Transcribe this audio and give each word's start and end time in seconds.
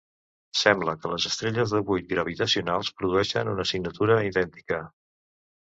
Sembla 0.61 0.95
que 1.03 1.11
les 1.11 1.27
estrelles 1.31 1.75
de 1.75 1.81
buit 1.91 2.09
gravitacionals 2.15 2.91
produeixen 3.03 3.55
una 3.55 3.69
signatura 3.75 4.19
idèntica. 4.33 4.85